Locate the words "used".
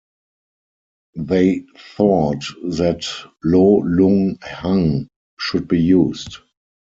5.79-6.39